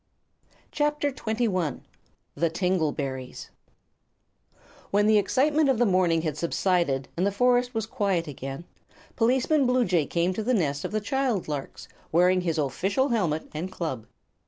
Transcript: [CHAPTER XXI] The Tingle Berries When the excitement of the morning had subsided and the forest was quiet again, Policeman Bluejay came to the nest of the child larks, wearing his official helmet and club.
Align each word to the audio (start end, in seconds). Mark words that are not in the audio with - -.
[CHAPTER 0.71 1.11
XXI] 1.11 1.81
The 2.33 2.49
Tingle 2.49 2.91
Berries 2.91 3.51
When 4.89 5.05
the 5.05 5.19
excitement 5.19 5.69
of 5.69 5.77
the 5.77 5.85
morning 5.85 6.23
had 6.23 6.35
subsided 6.35 7.07
and 7.15 7.23
the 7.23 7.31
forest 7.31 7.75
was 7.75 7.85
quiet 7.85 8.27
again, 8.27 8.63
Policeman 9.15 9.67
Bluejay 9.67 10.07
came 10.07 10.33
to 10.33 10.41
the 10.41 10.55
nest 10.55 10.83
of 10.83 10.91
the 10.91 11.01
child 11.01 11.47
larks, 11.47 11.87
wearing 12.11 12.41
his 12.41 12.57
official 12.57 13.09
helmet 13.09 13.47
and 13.53 13.71
club. 13.71 14.07